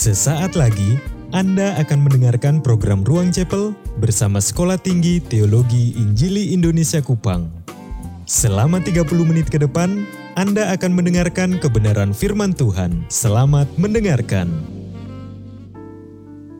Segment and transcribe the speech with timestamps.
[0.00, 0.96] Sesaat lagi
[1.28, 7.52] Anda akan mendengarkan program Ruang Chapel bersama Sekolah Tinggi Teologi Injili Indonesia Kupang.
[8.24, 10.08] Selama 30 menit ke depan,
[10.40, 13.04] Anda akan mendengarkan kebenaran firman Tuhan.
[13.12, 14.48] Selamat mendengarkan.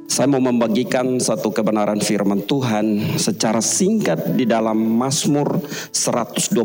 [0.05, 5.65] Saya mau membagikan satu kebenaran firman Tuhan secara singkat di dalam Mazmur
[5.97, 6.61] 126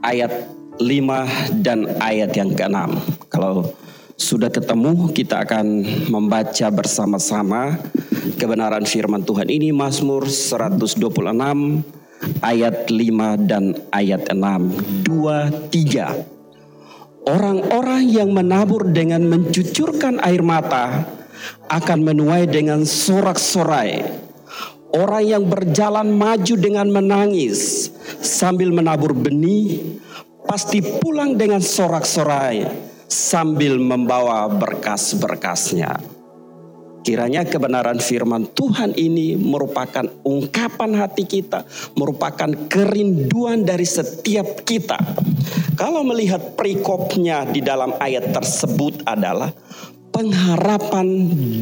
[0.00, 0.32] ayat
[0.80, 2.88] 5 dan ayat yang ke-6.
[3.28, 3.76] Kalau
[4.16, 7.76] sudah ketemu, kita akan membaca bersama-sama
[8.40, 10.96] kebenaran firman Tuhan ini Mazmur 126
[12.40, 12.96] ayat 5
[13.44, 15.04] dan ayat 6.
[15.04, 17.28] 2 3.
[17.28, 21.04] Orang-orang yang menabur dengan mencucurkan air mata
[21.68, 24.00] akan menuai dengan sorak-sorai.
[24.96, 27.92] Orang yang berjalan maju dengan menangis
[28.24, 30.00] sambil menabur benih
[30.48, 35.98] pasti pulang dengan sorak-sorai sambil membawa berkas-berkasnya.
[37.06, 41.62] Kiranya kebenaran firman Tuhan ini merupakan ungkapan hati kita,
[41.94, 44.98] merupakan kerinduan dari setiap kita.
[45.78, 49.54] Kalau melihat perikopnya di dalam ayat tersebut adalah
[50.10, 51.06] pengharapan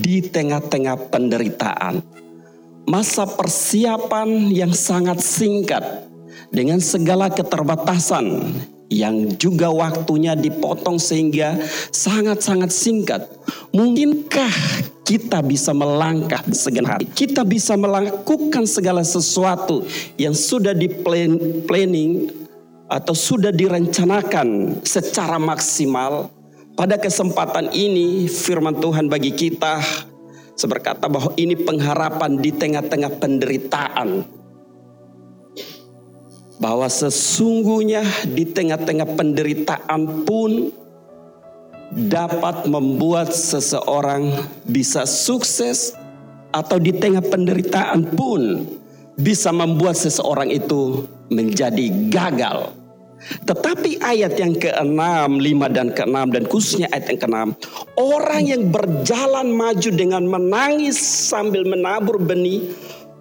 [0.00, 2.00] di tengah-tengah penderitaan.
[2.88, 6.08] Masa persiapan yang sangat singkat
[6.48, 8.48] dengan segala keterbatasan
[8.94, 11.58] yang juga waktunya dipotong sehingga
[11.90, 13.26] sangat-sangat singkat.
[13.74, 14.54] Mungkinkah
[15.02, 17.10] kita bisa melangkah segenap hati?
[17.10, 19.82] Kita bisa melakukan segala sesuatu
[20.14, 20.86] yang sudah di
[21.66, 22.30] planning
[22.86, 26.30] atau sudah direncanakan secara maksimal
[26.78, 29.82] pada kesempatan ini firman Tuhan bagi kita
[30.54, 34.42] seberkata bahwa ini pengharapan di tengah-tengah penderitaan.
[36.58, 40.70] Bahwa sesungguhnya di tengah-tengah penderitaan pun
[41.94, 44.34] dapat membuat seseorang
[44.66, 45.94] bisa sukses
[46.54, 48.66] atau di tengah penderitaan pun
[49.14, 52.74] bisa membuat seseorang itu menjadi gagal.
[53.24, 55.00] Tetapi ayat yang ke-6,
[55.40, 57.38] 5 dan ke-6 dan khususnya ayat yang ke-6.
[57.96, 62.68] Orang yang berjalan maju dengan menangis sambil menabur benih.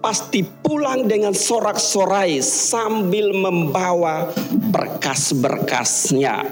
[0.04, 4.28] Pasti pulang dengan sorak-sorai sambil membawa
[4.68, 6.44] berkas-berkasnya.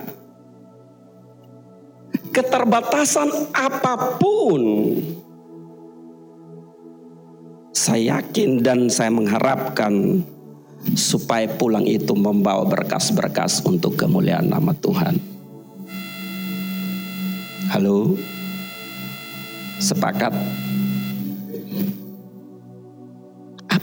[2.32, 4.62] Keterbatasan apa pun.
[7.76, 10.24] Saya yakin dan saya mengharapkan
[10.96, 15.20] supaya pulang itu membawa berkas-berkas untuk kemuliaan nama Tuhan.
[17.68, 18.16] Halo,
[19.76, 20.32] sepakat?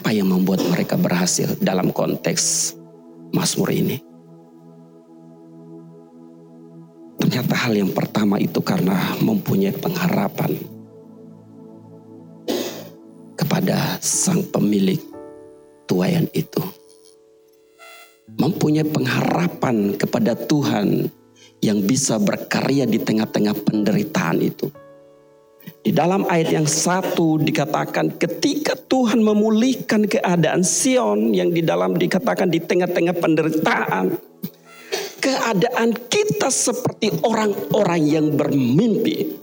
[0.09, 2.73] Apa yang membuat mereka berhasil dalam konteks
[3.29, 4.01] Mazmur ini?
[7.21, 10.57] Ternyata hal yang pertama itu karena mempunyai pengharapan
[13.37, 14.97] kepada sang pemilik
[15.85, 16.65] tuayan itu
[18.33, 21.05] mempunyai pengharapan kepada Tuhan
[21.61, 24.73] yang bisa berkarya di tengah-tengah penderitaan itu.
[25.79, 32.51] Di dalam ayat yang satu dikatakan ketika Tuhan memulihkan keadaan Sion yang di dalam dikatakan
[32.51, 34.05] di tengah-tengah penderitaan.
[35.19, 39.39] Keadaan kita seperti orang-orang yang bermimpi.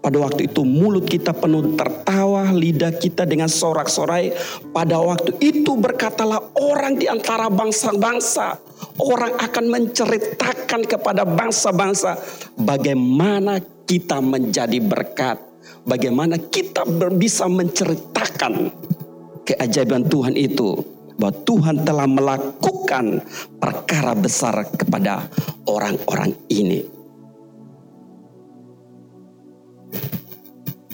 [0.00, 4.32] Pada waktu itu mulut kita penuh tertawa, lidah kita dengan sorak-sorai.
[4.72, 8.56] Pada waktu itu berkatalah orang di antara bangsa-bangsa.
[8.96, 12.16] Orang akan menceritakan kepada bangsa-bangsa
[12.56, 15.42] bagaimana kita menjadi berkat.
[15.82, 18.70] Bagaimana kita bisa menceritakan
[19.42, 20.78] keajaiban Tuhan itu.
[21.18, 23.20] Bahwa Tuhan telah melakukan
[23.58, 25.26] perkara besar kepada
[25.66, 27.02] orang-orang ini.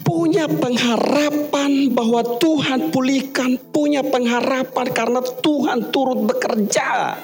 [0.07, 7.15] punya pengharapan bahwa Tuhan pulihkan, punya pengharapan karena Tuhan turut bekerja.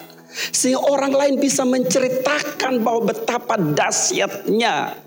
[0.51, 5.03] Sehingga orang lain bisa menceritakan bahwa betapa dahsyatnya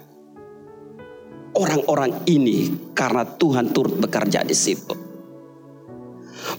[1.56, 4.94] orang-orang ini karena Tuhan turut bekerja di situ.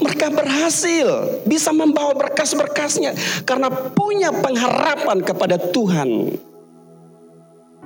[0.01, 3.15] Mereka berhasil bisa membawa berkas-berkasnya
[3.47, 6.35] karena punya pengharapan kepada Tuhan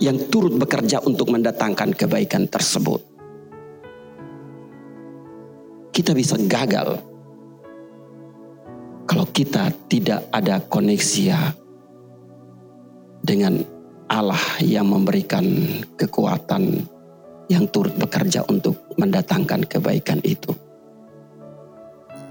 [0.02, 3.12] yang turut bekerja untuk mendatangkan kebaikan tersebut
[5.92, 7.04] kita bisa gagal
[9.04, 11.36] kalau kita tidak ada koneksi
[13.22, 13.60] dengan
[14.08, 15.46] Allah yang memberikan
[16.00, 16.88] kekuatan
[17.52, 20.56] yang turut bekerja untuk mendatangkan kebaikan itu.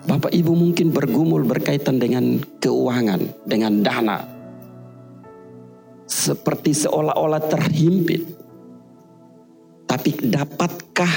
[0.08, 4.18] Bapak Ibu mungkin bergumul berkaitan dengan keuangan, dengan dana.
[6.08, 8.22] Seperti seolah-olah terhimpit.
[9.84, 11.14] Tetapi dapatkah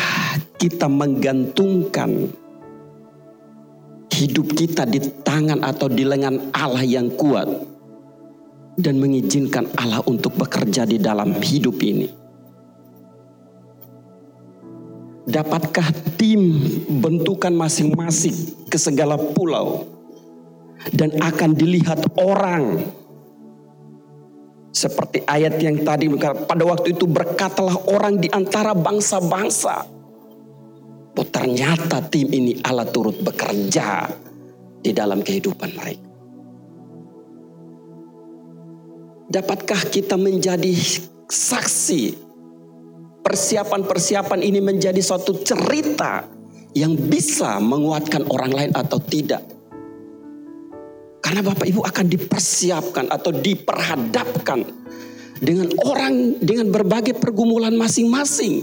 [0.58, 2.28] kita menggantungkan
[4.14, 7.50] hidup kita di tangan atau di lengan Allah yang kuat
[8.78, 12.23] dan mengizinkan Allah untuk bekerja di dalam hidup ini?
[15.24, 15.88] Dapatkah
[16.20, 16.60] tim
[17.00, 19.88] bentukan masing-masing ke segala pulau
[20.92, 22.84] dan akan dilihat orang
[24.74, 29.88] seperti ayat yang tadi pada waktu itu berkatalah orang di antara bangsa-bangsa.
[31.14, 34.10] Oh ternyata tim ini Allah turut bekerja
[34.84, 36.10] di dalam kehidupan mereka.
[39.30, 40.74] Dapatkah kita menjadi
[41.32, 42.23] saksi
[43.24, 46.28] persiapan-persiapan ini menjadi suatu cerita
[46.76, 49.42] yang bisa menguatkan orang lain atau tidak?
[51.24, 54.60] Karena Bapak Ibu akan dipersiapkan atau diperhadapkan
[55.40, 58.62] dengan orang dengan berbagai pergumulan masing-masing.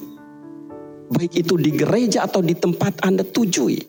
[1.11, 3.81] Baik itu di gereja atau di tempat Anda tujui.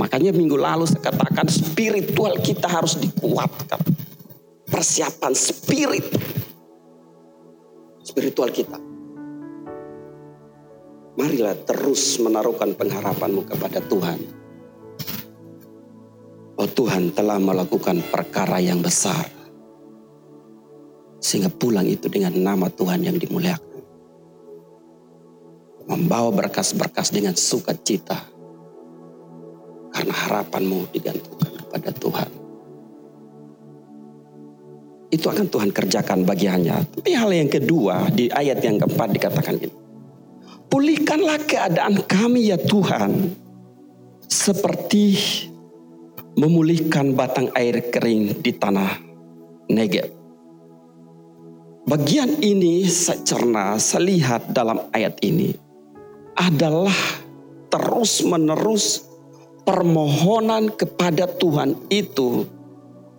[0.00, 3.78] Makanya minggu lalu saya katakan spiritual kita harus dikuatkan.
[4.64, 6.08] Persiapan spirit.
[8.00, 8.80] Spiritual kita.
[11.20, 14.40] Marilah terus menaruhkan pengharapanmu kepada Tuhan
[16.60, 19.24] Oh Tuhan telah melakukan perkara yang besar.
[21.16, 23.80] Sehingga pulang itu dengan nama Tuhan yang dimuliakan.
[25.88, 28.28] Membawa berkas-berkas dengan sukacita.
[29.88, 32.30] Karena harapanmu digantungkan kepada Tuhan.
[35.08, 36.76] Itu akan Tuhan kerjakan bagiannya.
[36.92, 39.89] Tapi hal yang kedua di ayat yang keempat dikatakan gini.
[40.70, 43.34] Pulihkanlah keadaan kami ya Tuhan.
[44.30, 45.18] Seperti
[46.38, 49.02] memulihkan batang air kering di tanah
[49.66, 50.06] Negeb.
[51.90, 55.50] Bagian ini saya cerna, saya lihat dalam ayat ini
[56.38, 56.94] adalah
[57.66, 59.10] terus menerus
[59.66, 62.46] permohonan kepada Tuhan itu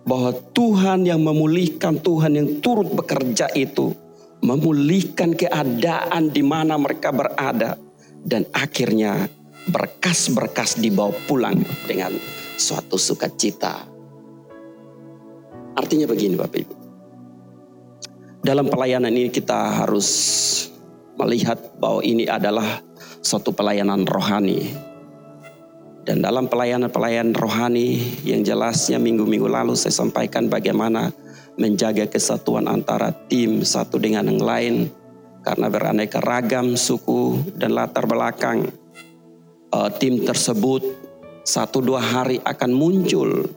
[0.08, 3.92] bahwa Tuhan yang memulihkan, Tuhan yang turut bekerja itu
[4.42, 7.78] memulihkan keadaan di mana mereka berada
[8.22, 9.30] dan akhirnya
[9.70, 12.10] berkas-berkas dibawa pulang dengan
[12.58, 13.86] suatu sukacita.
[15.78, 16.74] Artinya begini Bapak Ibu.
[18.42, 20.10] Dalam pelayanan ini kita harus
[21.14, 22.82] melihat bahwa ini adalah
[23.22, 24.91] suatu pelayanan rohani.
[26.02, 31.14] Dan dalam pelayanan-pelayanan rohani yang jelasnya minggu-minggu lalu saya sampaikan bagaimana
[31.54, 34.74] menjaga kesatuan antara tim satu dengan yang lain.
[35.42, 38.70] Karena beraneka ragam suku dan latar belakang
[39.74, 40.82] uh, tim tersebut
[41.42, 43.50] satu dua hari akan muncul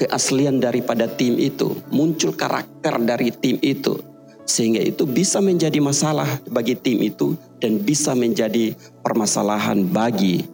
[0.00, 4.00] keaslian daripada tim itu, muncul karakter dari tim itu,
[4.48, 8.72] sehingga itu bisa menjadi masalah bagi tim itu dan bisa menjadi
[9.04, 10.53] permasalahan bagi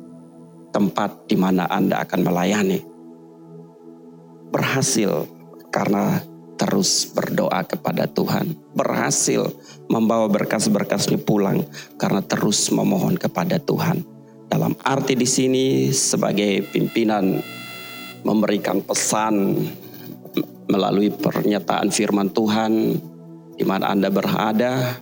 [0.71, 2.81] tempat di mana Anda akan melayani.
[4.51, 5.27] Berhasil
[5.71, 6.23] karena
[6.59, 8.53] terus berdoa kepada Tuhan.
[8.75, 9.49] Berhasil
[9.91, 11.67] membawa berkas-berkasnya pulang
[11.99, 14.03] karena terus memohon kepada Tuhan
[14.51, 17.39] dalam arti di sini sebagai pimpinan
[18.27, 19.63] memberikan pesan
[20.67, 22.99] melalui pernyataan firman Tuhan
[23.55, 24.99] di mana Anda berada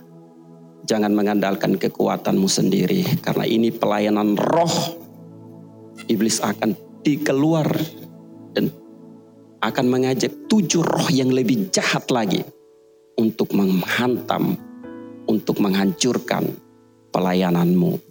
[0.85, 5.08] jangan mengandalkan kekuatanmu sendiri karena ini pelayanan roh
[6.09, 6.73] iblis akan
[7.05, 7.69] dikeluar
[8.57, 8.73] dan
[9.61, 12.41] akan mengajak tujuh roh yang lebih jahat lagi
[13.15, 14.57] untuk menghantam
[15.29, 16.49] untuk menghancurkan
[17.13, 18.09] pelayananmu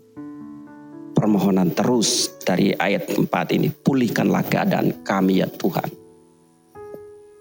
[1.18, 3.26] permohonan terus dari ayat 4
[3.58, 3.74] ini.
[3.74, 5.90] Pulihkanlah keadaan kami ya Tuhan.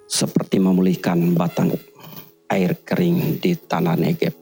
[0.09, 1.77] Seperti memulihkan batang
[2.49, 4.33] air kering di tanah Negeb.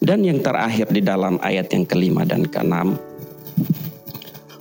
[0.00, 2.96] Dan yang terakhir di dalam ayat yang kelima dan keenam,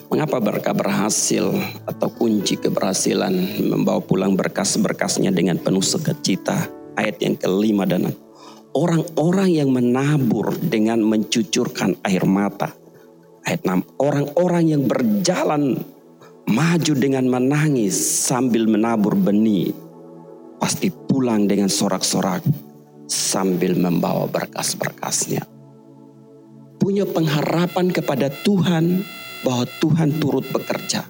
[0.10, 1.54] mengapa mereka berhasil
[1.86, 6.70] atau kunci keberhasilan membawa pulang berkas-berkasnya dengan penuh sukacita?
[7.00, 8.12] Ayat yang kelima dan
[8.76, 12.76] orang-orang yang menabur dengan mencucurkan air mata
[13.50, 15.80] Ayat 6, orang-orang yang berjalan
[16.46, 19.74] maju dengan menangis sambil menabur benih
[20.62, 22.46] pasti pulang dengan sorak-sorak
[23.10, 25.48] sambil membawa berkas-berkasnya.
[26.78, 29.02] Punya pengharapan kepada Tuhan
[29.44, 31.08] bahwa Tuhan turut bekerja.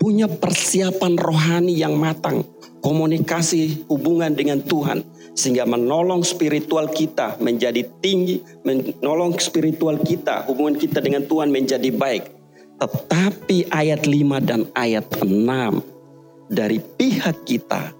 [0.00, 2.42] Punya persiapan rohani yang matang,
[2.82, 10.98] komunikasi hubungan dengan Tuhan sehingga menolong spiritual kita menjadi tinggi, menolong spiritual kita, hubungan kita
[10.98, 12.24] dengan Tuhan menjadi baik.
[12.82, 17.94] Tetapi ayat 5 dan ayat 6 dari pihak kita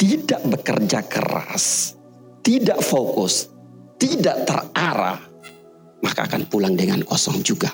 [0.00, 1.94] tidak bekerja keras,
[2.40, 3.52] tidak fokus,
[4.00, 5.20] tidak terarah,
[6.00, 7.70] maka akan pulang dengan kosong juga.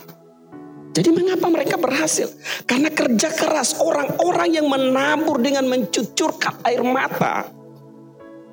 [0.91, 2.27] Jadi mengapa mereka berhasil?
[2.67, 7.47] Karena kerja keras orang-orang yang menabur dengan mencucurkan air mata.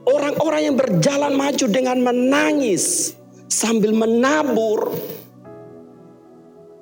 [0.07, 3.17] Orang-orang yang berjalan maju dengan menangis
[3.49, 4.93] sambil menabur.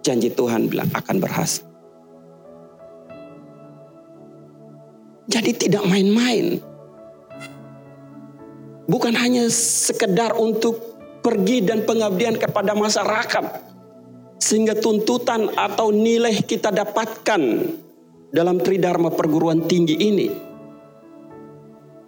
[0.04, 1.66] Janji Tuhan bilang akan berhasil.
[5.26, 6.62] Jadi tidak main-main.
[8.86, 10.78] Bukan hanya sekedar untuk
[11.26, 13.75] pergi dan pengabdian kepada masyarakat.
[14.36, 17.42] Sehingga tuntutan atau nilai kita dapatkan
[18.30, 20.28] dalam Tridharma perguruan tinggi ini.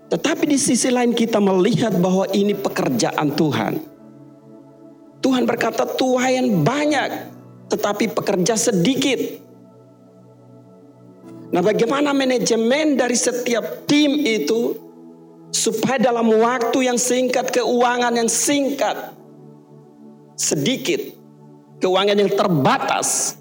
[0.07, 3.73] Tetapi di sisi lain kita melihat bahwa ini pekerjaan Tuhan.
[5.19, 7.35] Tuhan berkata tuayan banyak
[7.67, 9.19] tetapi pekerja sedikit.
[11.51, 14.75] Nah bagaimana manajemen dari setiap tim itu
[15.51, 19.15] supaya dalam waktu yang singkat, keuangan yang singkat,
[20.35, 20.99] sedikit,
[21.79, 23.37] keuangan yang terbatas,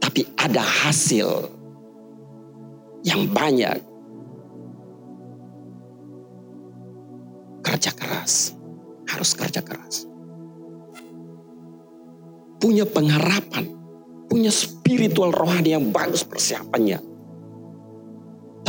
[0.00, 1.50] tapi ada hasil
[3.04, 3.80] yang banyak.
[7.64, 8.56] Kerja keras,
[9.08, 10.08] harus kerja keras.
[12.58, 13.70] Punya pengharapan,
[14.26, 17.18] punya spiritual rohani yang bagus persiapannya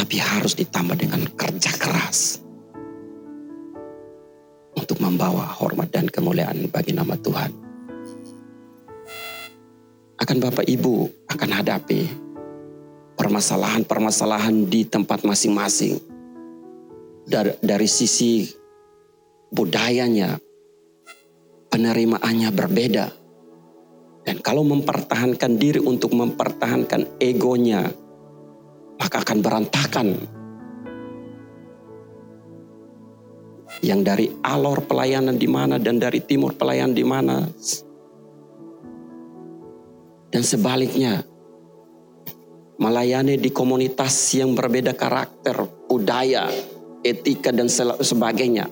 [0.09, 2.41] tapi harus ditambah dengan kerja keras
[4.73, 7.68] untuk membawa hormat dan kemuliaan bagi nama Tuhan.
[10.29, 12.05] Akan Bapak Ibu akan hadapi
[13.17, 15.97] permasalahan-permasalahan di tempat masing-masing.
[17.25, 18.45] Dari, dari sisi
[19.49, 20.37] budayanya,
[21.73, 23.09] penerimaannya berbeda.
[24.21, 27.89] Dan kalau mempertahankan diri untuk mempertahankan egonya,
[29.01, 30.07] maka akan berantakan.
[33.81, 37.49] Yang dari alor pelayanan di mana dan dari timur pelayanan di mana.
[40.29, 41.25] Dan sebaliknya,
[42.79, 46.47] melayani di komunitas yang berbeda karakter, budaya,
[47.01, 47.67] etika dan
[47.99, 48.69] sebagainya.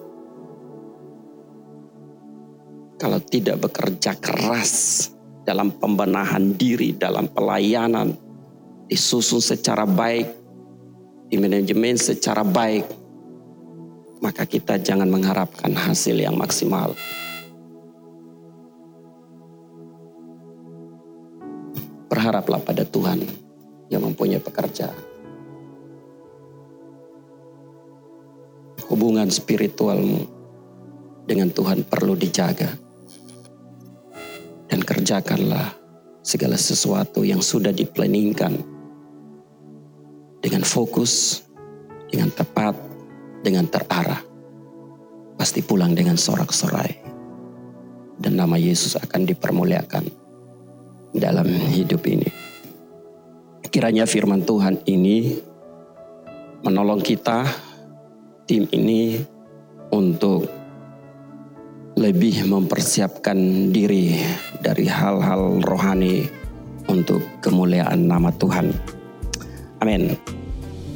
[2.97, 5.05] Kalau tidak bekerja keras
[5.45, 8.13] dalam pembenahan diri, dalam pelayanan,
[8.89, 10.27] disusun secara baik,
[11.27, 12.87] di manajemen secara baik,
[14.23, 16.95] maka kita jangan mengharapkan hasil yang maksimal.
[22.27, 23.23] Berharaplah pada Tuhan
[23.87, 24.99] yang mempunyai pekerjaan.
[28.91, 30.27] Hubungan spiritualmu
[31.23, 32.67] dengan Tuhan perlu dijaga.
[34.67, 35.71] Dan kerjakanlah
[36.19, 38.59] segala sesuatu yang sudah diplanningkan
[40.43, 41.47] dengan fokus,
[42.11, 42.75] dengan tepat,
[43.39, 44.19] dengan terarah,
[45.39, 46.91] pasti pulang dengan sorak-sorai.
[48.19, 50.26] Dan nama Yesus akan dipermuliakan
[51.15, 52.27] dalam hidup ini.
[53.67, 55.37] Kiranya firman Tuhan ini
[56.63, 57.45] menolong kita,
[58.47, 59.21] tim ini
[59.93, 60.49] untuk
[61.97, 64.21] lebih mempersiapkan diri
[64.61, 66.29] dari hal-hal rohani
[66.87, 68.71] untuk kemuliaan nama Tuhan.
[69.81, 70.15] Amin.